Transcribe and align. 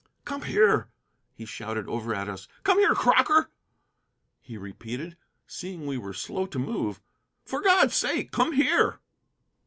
"Come 0.25 0.41
here," 0.41 0.89
he 1.35 1.45
shouted 1.45 1.87
over 1.87 2.15
at 2.15 2.27
us. 2.27 2.47
"Come 2.63 2.79
here, 2.79 2.95
Crocker," 2.95 3.51
he 4.41 4.57
repeated, 4.57 5.15
seeing 5.45 5.85
we 5.85 5.99
were 5.99 6.11
slow 6.11 6.47
to 6.47 6.57
move. 6.57 6.99
"For 7.45 7.61
God's 7.61 7.93
sake, 7.95 8.31
come 8.31 8.53
here!" 8.53 8.97